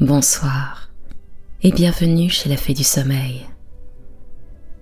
[0.00, 0.90] Bonsoir
[1.60, 3.44] et bienvenue chez la Fée du Sommeil.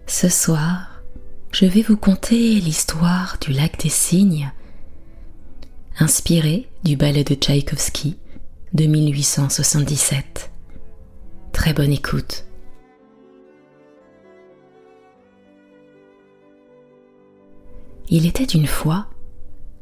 [0.06, 1.00] Ce soir,
[1.52, 4.52] je vais vous conter l'histoire du lac des cygnes,
[5.98, 8.18] inspiré du ballet de Tchaïkovski
[8.74, 10.50] de 1877.
[11.50, 12.44] Très bonne écoute.
[18.10, 19.06] Il était une fois,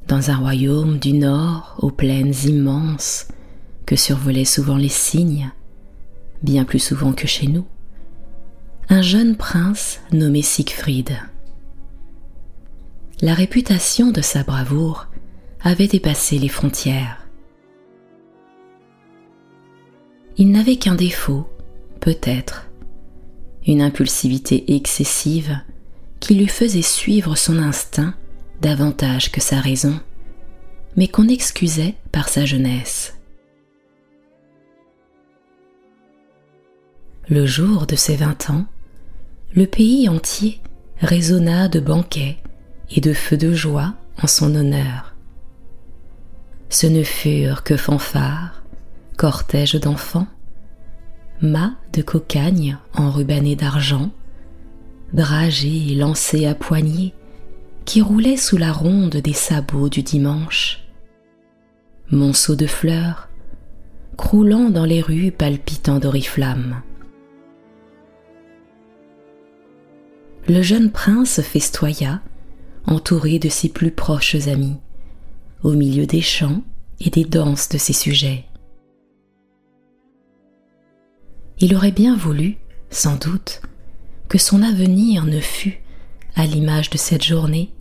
[0.07, 3.27] dans un royaume du nord aux plaines immenses
[3.87, 5.51] que survolaient souvent les cygnes,
[6.43, 7.67] bien plus souvent que chez nous,
[8.89, 11.17] un jeune prince nommé Siegfried.
[13.21, 15.07] La réputation de sa bravoure
[15.63, 17.27] avait dépassé les frontières.
[20.37, 21.49] Il n'avait qu'un défaut,
[22.01, 22.69] peut-être,
[23.67, 25.59] une impulsivité excessive
[26.21, 28.15] qui lui faisait suivre son instinct
[28.61, 29.99] davantage que sa raison,
[30.97, 33.14] mais qu'on excusait par sa jeunesse.
[37.31, 38.67] Le jour de ses vingt ans,
[39.55, 40.61] le pays entier
[41.01, 42.37] résonna de banquets
[42.91, 45.15] et de feux de joie en son honneur.
[46.69, 48.63] Ce ne furent que fanfares,
[49.17, 50.27] cortèges d'enfants,
[51.41, 54.11] mâts de cocagne enrubannés d'argent,
[55.15, 57.15] dragées et lancés à poignées,
[57.87, 60.85] qui roulaient sous la ronde des sabots du dimanche,
[62.11, 63.31] monceaux de fleurs,
[64.19, 66.83] croulant dans les rues palpitant d'oriflammes.
[70.47, 72.21] Le jeune prince festoya,
[72.87, 74.77] entouré de ses plus proches amis,
[75.63, 76.63] au milieu des chants
[77.01, 78.45] et des danses de ses sujets.
[81.61, 82.59] Il aurait bien voulu,
[82.91, 83.63] sans doute,
[84.29, 85.81] que son avenir ne fût,
[86.35, 87.73] à l'image de cette journée,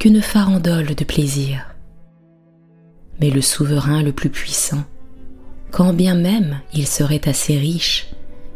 [0.00, 1.72] qu'une farandole de plaisir.
[3.20, 4.82] Mais le souverain le plus puissant,
[5.70, 8.08] quand bien même il serait assez riche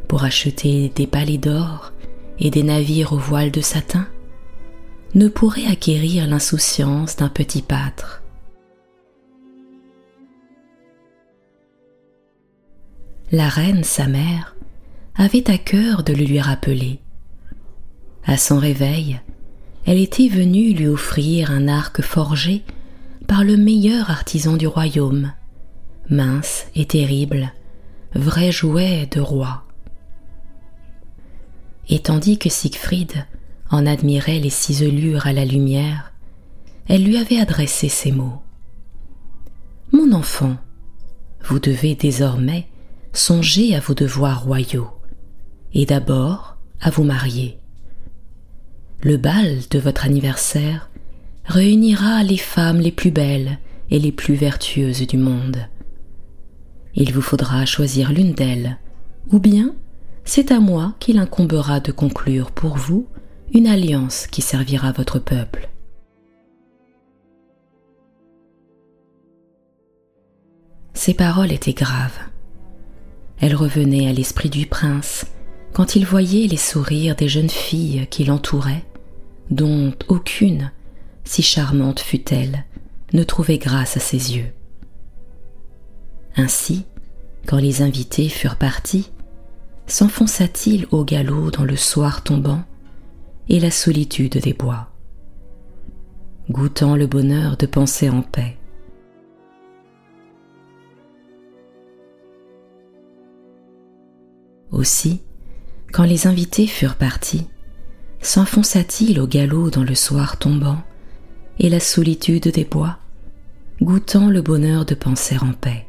[0.08, 1.92] pour acheter des palais d'or
[2.38, 4.06] et des navires aux voiles de satin,
[5.14, 8.22] ne pourrait acquérir l'insouciance d'un petit pâtre.
[13.32, 14.54] La reine, sa mère,
[15.16, 17.00] avait à cœur de le lui rappeler.
[18.24, 19.20] À son réveil,
[19.84, 22.62] elle était venue lui offrir un arc forgé
[23.26, 25.32] par le meilleur artisan du royaume,
[26.10, 27.52] mince et terrible,
[28.14, 29.65] vrai jouet de roi.
[31.88, 33.26] Et tandis que Siegfried
[33.70, 36.12] en admirait les ciselures à la lumière,
[36.88, 38.40] elle lui avait adressé ces mots.
[39.92, 40.56] Mon enfant,
[41.44, 42.66] vous devez désormais
[43.12, 44.90] songer à vos devoirs royaux,
[45.72, 47.58] et d'abord à vous marier.
[49.02, 50.90] Le bal de votre anniversaire
[51.44, 53.58] réunira les femmes les plus belles
[53.90, 55.58] et les plus vertueuses du monde.
[56.94, 58.78] Il vous faudra choisir l'une d'elles,
[59.30, 59.74] ou bien
[60.26, 63.06] c'est à moi qu'il incombera de conclure pour vous
[63.54, 65.70] une alliance qui servira votre peuple.
[70.92, 72.18] Ces paroles étaient graves.
[73.38, 75.26] Elles revenaient à l'esprit du prince
[75.72, 78.84] quand il voyait les sourires des jeunes filles qui l'entouraient,
[79.50, 80.72] dont aucune,
[81.22, 82.64] si charmante fût-elle,
[83.12, 84.52] ne trouvait grâce à ses yeux.
[86.34, 86.84] Ainsi,
[87.46, 89.10] quand les invités furent partis,
[89.86, 92.62] s'enfonça-t-il au galop dans le soir tombant
[93.48, 94.90] et la solitude des bois,
[96.50, 98.56] goûtant le bonheur de penser en paix?
[104.72, 105.22] Aussi,
[105.92, 107.46] quand les invités furent partis,
[108.20, 110.82] s'enfonça-t-il au galop dans le soir tombant
[111.60, 112.98] et la solitude des bois,
[113.80, 115.86] goûtant le bonheur de penser en paix?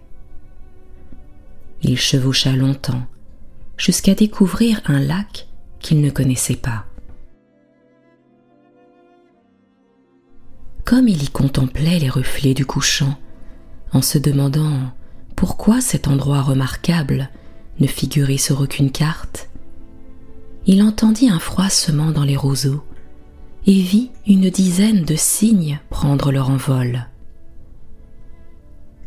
[1.81, 3.03] Il chevaucha longtemps,
[3.77, 5.47] jusqu'à découvrir un lac
[5.79, 6.85] qu'il ne connaissait pas.
[10.83, 13.17] Comme il y contemplait les reflets du couchant,
[13.93, 14.91] en se demandant
[15.35, 17.29] pourquoi cet endroit remarquable
[17.79, 19.49] ne figurait sur aucune carte,
[20.65, 22.83] il entendit un froissement dans les roseaux
[23.65, 27.07] et vit une dizaine de cygnes prendre leur envol.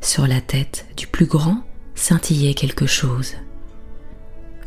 [0.01, 1.63] Sur la tête du plus grand
[1.95, 3.35] scintillait quelque chose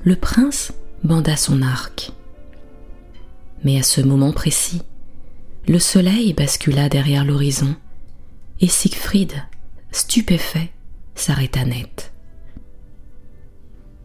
[0.03, 0.73] le prince
[1.03, 2.11] banda son arc.
[3.63, 4.81] Mais à ce moment précis,
[5.67, 7.75] le soleil bascula derrière l'horizon
[8.59, 9.33] et Siegfried,
[9.91, 10.71] stupéfait,
[11.15, 12.11] s'arrêta net.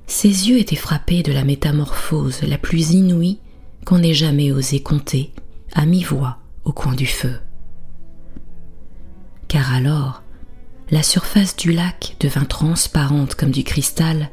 [0.07, 3.41] Ses yeux étaient frappés de la métamorphose la plus inouïe
[3.85, 5.33] qu'on ait jamais osé compter
[5.75, 7.41] à mi-voix au coin du feu.
[9.49, 10.23] Car alors,
[10.91, 14.31] la surface du lac devint transparente comme du cristal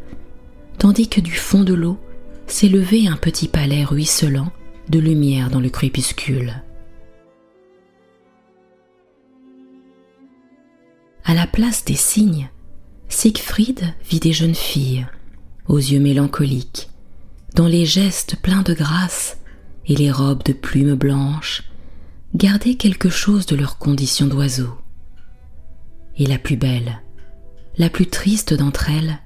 [0.77, 1.97] tandis que du fond de l'eau
[2.47, 4.51] s'élevait un petit palais ruisselant
[4.89, 6.61] de lumière dans le crépuscule.
[11.23, 12.49] À la place des cygnes,
[13.09, 15.07] Siegfried vit des jeunes filles,
[15.67, 16.89] aux yeux mélancoliques,
[17.55, 19.37] dont les gestes pleins de grâce
[19.87, 21.63] et les robes de plumes blanches
[22.35, 24.69] gardaient quelque chose de leur condition d'oiseau.
[26.17, 27.01] Et la plus belle,
[27.77, 29.19] la plus triste d'entre elles,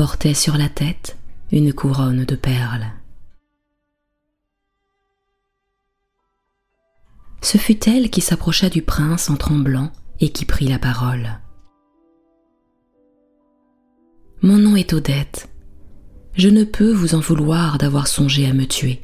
[0.00, 1.18] portait sur la tête
[1.52, 2.86] une couronne de perles.
[7.42, 11.38] Ce fut elle qui s'approcha du prince en tremblant et qui prit la parole.
[14.40, 15.50] Mon nom est Odette.
[16.32, 19.02] Je ne peux vous en vouloir d'avoir songé à me tuer.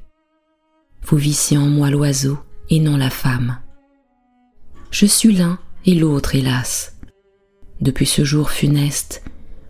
[1.02, 2.38] Vous vissiez en moi l'oiseau
[2.70, 3.58] et non la femme.
[4.90, 6.96] Je suis l'un et l'autre, hélas.
[7.82, 9.22] Depuis ce jour funeste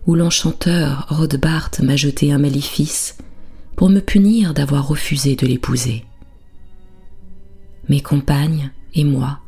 [0.07, 3.17] où l'enchanteur Rodbart m'a jeté un maléfice
[3.75, 6.05] pour me punir d'avoir refusé de l'épouser.
[7.89, 9.39] Mes compagnes et moi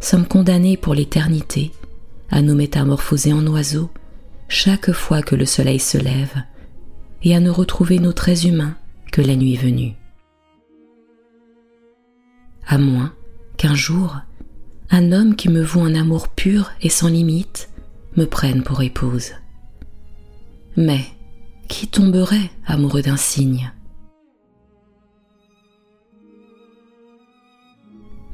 [0.00, 1.72] sommes condamnés pour l'éternité
[2.30, 3.90] à nous métamorphoser en oiseaux
[4.48, 6.42] chaque fois que le soleil se lève
[7.22, 8.76] et à ne retrouver nos traits humains
[9.12, 9.94] que la nuit venue.
[12.66, 13.12] À moins
[13.58, 14.16] qu'un jour,
[14.90, 17.68] un homme qui me voue un amour pur et sans limite
[18.16, 19.32] me prenne pour épouse.
[20.80, 21.04] Mais
[21.66, 23.72] qui tomberait amoureux d'un cygne?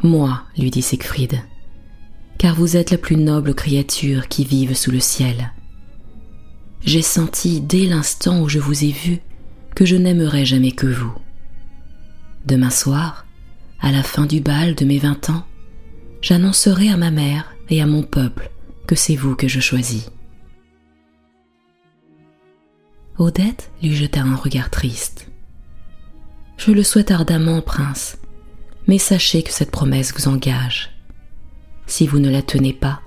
[0.03, 1.41] Moi, lui dit Siegfried,
[2.37, 5.55] car vous êtes la plus noble créature qui vive sous le ciel.
[6.83, 9.21] J'ai senti dès l'instant où je vous ai vu
[9.75, 11.15] que je n'aimerais jamais que vous.
[12.45, 13.25] Demain soir,
[13.81, 15.47] à la fin du bal de mes vingt ans,
[16.21, 18.51] j'annoncerai à ma mère et à mon peuple
[18.87, 20.11] que c'est vous que je choisis.
[23.17, 25.29] Odette lui jeta un regard triste.
[26.57, 28.19] Je le souhaite ardemment, prince,
[28.89, 30.91] mais sachez que cette promesse vous engage.
[31.87, 33.01] Si vous ne la tenez pas,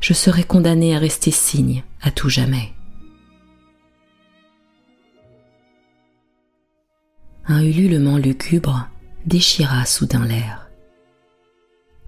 [0.00, 2.72] je serai condamné à rester cygne à tout jamais.
[7.46, 8.88] Un ululement lugubre
[9.24, 10.68] déchira soudain l'air.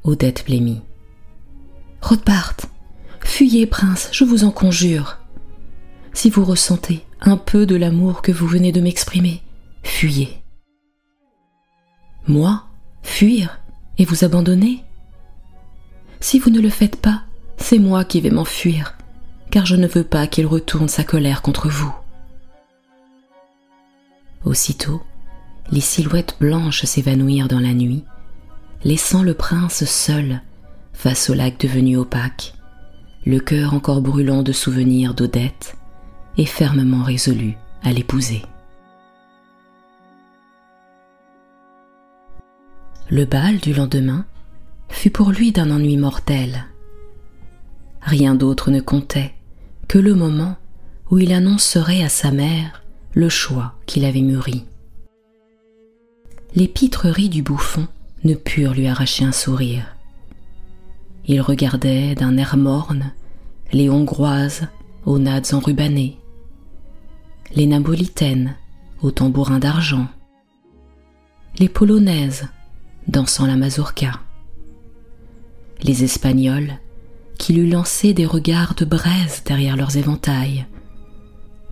[0.02, 0.82] Odette blêmit.
[2.02, 2.56] Rothbart,
[3.20, 5.18] fuyez, prince, je vous en conjure.
[6.12, 9.42] Si vous ressentez un peu de l'amour que vous venez de m'exprimer,
[9.82, 10.42] fuyez.
[12.26, 12.64] Moi,
[13.02, 13.60] fuir
[13.98, 14.84] et vous abandonner?
[16.20, 17.22] Si vous ne le faites pas,
[17.56, 18.96] c'est moi qui vais m'enfuir,
[19.50, 21.94] car je ne veux pas qu'il retourne sa colère contre vous.
[24.44, 25.02] Aussitôt,
[25.70, 28.04] les silhouettes blanches s'évanouirent dans la nuit,
[28.84, 30.40] laissant le prince seul
[30.92, 32.54] face au lac devenu opaque,
[33.24, 35.76] le cœur encore brûlant de souvenirs d'Odette
[36.36, 38.42] et fermement résolu à l'épouser.
[43.08, 44.24] Le bal du lendemain
[44.88, 46.66] fut pour lui d'un ennui mortel.
[48.02, 49.34] Rien d'autre ne comptait
[49.88, 50.56] que le moment
[51.10, 52.82] où il annoncerait à sa mère
[53.12, 54.64] le choix qu'il avait mûri
[56.54, 57.86] les pitreries du bouffon
[58.24, 59.96] ne purent lui arracher un sourire.
[61.26, 63.12] Il regardait d'un air morne
[63.72, 64.66] les hongroises
[65.06, 66.18] aux nattes enrubannées,
[67.54, 68.56] les napolitaines
[69.02, 70.06] aux tambourins d'argent,
[71.58, 72.48] les polonaises
[73.08, 74.20] dansant la mazurka,
[75.82, 76.78] les espagnols
[77.38, 80.66] qui lui lançaient des regards de braise derrière leurs éventails,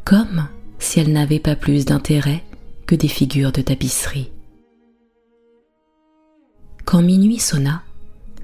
[0.04, 2.42] comme si elles n'avaient pas plus d'intérêt
[2.87, 4.32] que des figures de tapisserie.
[6.87, 7.82] Quand minuit sonna,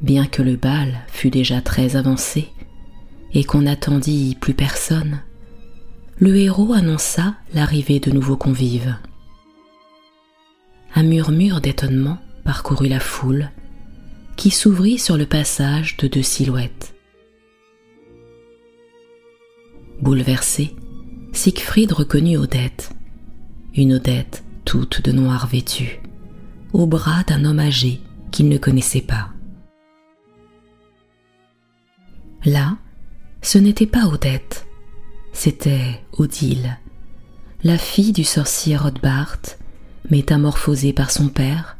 [0.03, 2.49] bien que le bal fût déjà très avancé
[3.33, 5.21] et qu'on n'attendit plus personne,
[6.19, 8.97] le héros annonça l'arrivée de nouveaux convives.
[10.95, 13.51] Un murmure d'étonnement parcourut la foule
[14.37, 16.95] qui s'ouvrit sur le passage de deux silhouettes.
[20.01, 20.75] Bouleversé,
[21.33, 22.91] Siegfried reconnut Odette,
[23.75, 26.01] une Odette toute de noir vêtue,
[26.73, 29.31] au bras d'un homme âgé qu'il ne connaissait pas.
[32.45, 32.77] Là,
[33.43, 34.67] ce n'était pas Odette,
[35.35, 36.79] c'était Odile,
[37.65, 39.41] la fille du sorcier Rodbart,
[40.11, 41.77] métamorphosée par son père,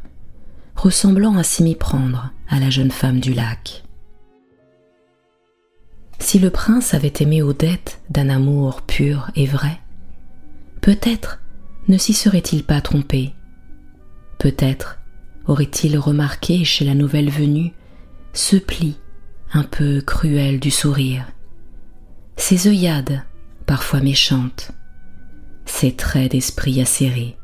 [0.75, 3.83] ressemblant à s'y m'y prendre à la jeune femme du lac.
[6.19, 9.79] Si le prince avait aimé Odette d'un amour pur et vrai,
[10.81, 11.39] peut-être
[11.87, 13.33] ne s'y serait-il pas trompé.
[14.37, 14.99] Peut-être
[15.47, 17.73] aurait-il remarqué chez la nouvelle venue
[18.33, 18.97] ce pli
[19.53, 21.25] un peu cruel du sourire,
[22.35, 23.23] ses œillades
[23.65, 24.71] parfois méchantes,
[25.65, 27.37] ces traits d'esprit acérés,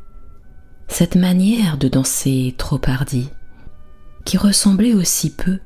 [0.88, 3.30] cette manière de danser trop hardie,
[4.26, 5.60] qui ressemblait aussi peu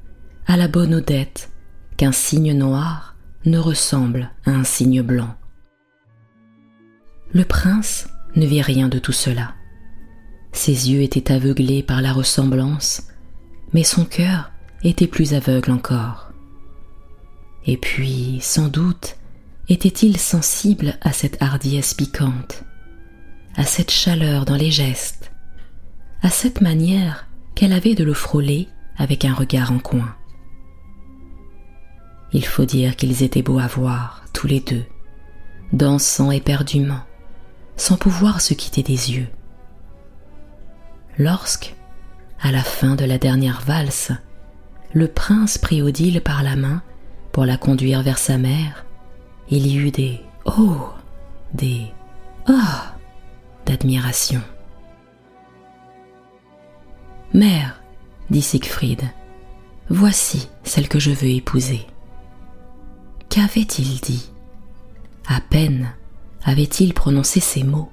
[0.47, 1.51] à la bonne Odette
[1.97, 5.35] qu'un signe noir ne ressemble à un signe blanc.
[7.31, 9.53] Le prince ne vit rien de tout cela.
[10.51, 13.03] Ses yeux étaient aveuglés par la ressemblance,
[13.74, 14.51] mais son cœur
[14.83, 16.31] était plus aveugle encore.
[17.65, 19.17] Et puis, sans doute,
[19.69, 22.63] était-il sensible à cette hardiesse piquante,
[23.55, 25.31] à cette chaleur dans les gestes,
[26.22, 28.67] à cette manière qu'elle avait de le frôler
[28.98, 30.15] avec un regard en coin?
[32.31, 34.84] Il faut dire qu'ils étaient beaux à voir, tous les deux,
[35.74, 37.01] dansant éperdument,
[37.77, 39.27] sans pouvoir se quitter des yeux.
[41.17, 41.75] Lorsque,
[42.41, 44.12] à la fin de la dernière valse,
[44.93, 46.84] le prince prit Odile par la main
[47.31, 48.85] pour la conduire vers sa mère,
[49.49, 50.89] il y eut des oh,
[51.53, 51.87] des
[52.47, 52.95] ah
[53.65, 54.41] d'admiration.
[57.33, 57.81] Mère,
[58.29, 59.01] dit Siegfried,
[59.89, 61.85] voici celle que je veux épouser.
[63.29, 64.29] Qu'avait-il dit?
[65.27, 65.93] À peine
[66.43, 67.89] avait-il prononcé ces mots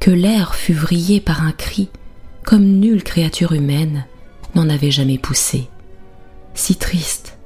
[0.00, 1.90] que l'air fut vrillé par un cri
[2.44, 4.06] comme nulle créature humaine
[4.54, 5.68] n'en avait jamais poussé,
[6.54, 7.38] si triste,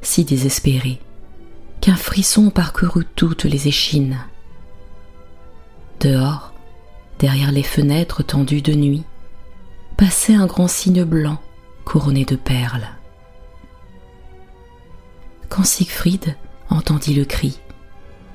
[0.00, 1.00] si désespéré,
[1.84, 4.16] qu'un frisson parcourut toutes les échines.
[6.00, 6.54] Dehors,
[7.18, 9.04] derrière les fenêtres tendues de nuit,
[9.98, 11.38] passait un grand cygne blanc
[11.84, 12.88] couronné de perles.
[15.50, 16.38] Quand Siegfried
[16.70, 17.60] entendit le cri,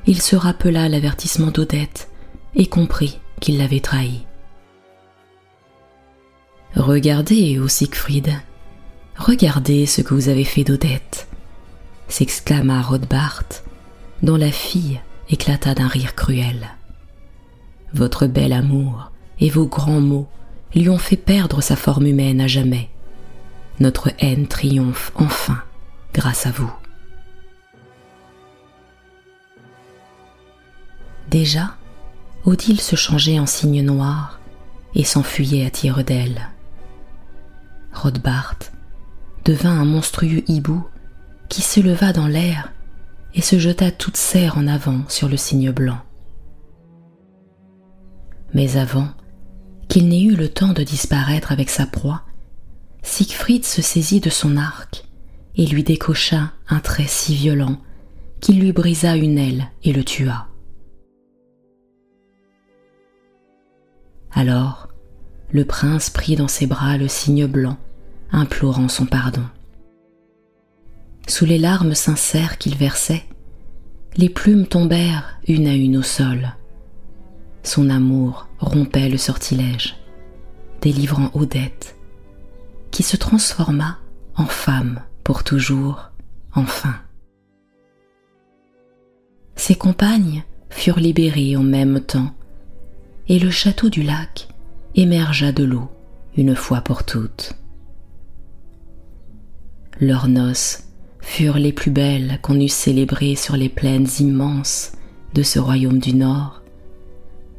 [0.06, 2.12] il se rappela l'avertissement d'Odette
[2.54, 4.28] et comprit qu'il l'avait trahi.
[6.76, 8.32] Regardez, ô Siegfried,
[9.18, 11.29] regardez ce que vous avez fait d'Odette,
[12.10, 13.46] s'exclama Rodbart,
[14.22, 15.00] dont la fille
[15.30, 16.70] éclata d'un rire cruel.
[17.94, 20.28] Votre bel amour et vos grands mots
[20.76, 22.90] lui ont fait perdre sa forme humaine à jamais.
[23.80, 25.62] Notre haine triomphe enfin
[26.14, 26.72] grâce à vous.
[31.30, 31.76] Déjà,
[32.44, 34.40] Odile se changeait en cygne noir
[34.96, 36.50] et s'enfuyait à tire d'aile.
[37.94, 38.58] Rodbart
[39.46, 40.84] devint un monstrueux hibou
[41.50, 42.72] qui s'éleva dans l'air
[43.34, 46.00] et se jeta toute serre en avant sur le cygne blanc.
[48.54, 49.10] Mais avant
[49.88, 52.24] qu'il n'ait eu le temps de disparaître avec sa proie,
[53.02, 55.06] Siegfried se saisit de son arc
[55.56, 57.78] et lui décocha un trait si violent
[58.40, 60.48] qu'il lui brisa une aile et le tua.
[64.32, 64.88] Alors,
[65.52, 67.78] le prince prit dans ses bras le cygne blanc,
[68.32, 69.44] implorant son pardon.
[71.30, 73.24] Sous les larmes sincères qu'il versait,
[74.18, 76.56] les plumes tombèrent une à une au sol.
[77.62, 79.96] Son amour rompait le sortilège,
[80.82, 81.96] délivrant Odette,
[82.90, 84.00] qui se transforma
[84.36, 86.10] en femme pour toujours,
[86.56, 86.96] enfin.
[89.56, 92.34] Ses compagnes furent libérées en même temps,
[93.28, 94.48] et le château du lac
[94.96, 95.92] émergea de l'eau
[96.38, 97.54] une fois pour toutes.
[100.02, 100.89] Leurs noces
[101.30, 104.94] furent les plus belles qu'on eût célébrées sur les plaines immenses
[105.36, 106.64] de ce royaume du Nord,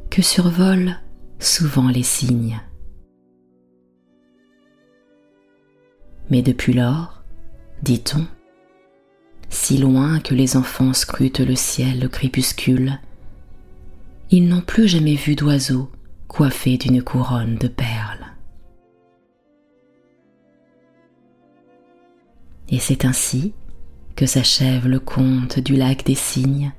[0.09, 0.99] que survolent
[1.39, 2.59] souvent les cygnes.
[6.29, 7.23] Mais depuis lors,
[7.81, 8.27] dit-on,
[9.49, 12.99] si loin que les enfants scrutent le ciel crépuscule,
[14.31, 15.89] ils n'ont plus jamais vu d'oiseau
[16.27, 18.27] coiffé d'une couronne de perles.
[22.69, 23.53] Et c'est ainsi
[24.21, 26.73] que s'achève le conte du lac des cygnes,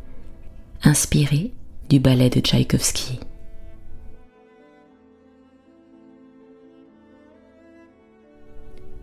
[0.84, 1.52] inspiré
[1.88, 3.18] du ballet de Tchaïkovski.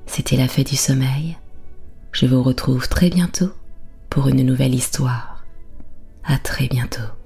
[0.06, 1.38] C'était la fête du sommeil.
[2.14, 3.52] Je vous retrouve très bientôt
[4.10, 5.44] pour une nouvelle histoire.
[6.24, 7.19] À très bientôt.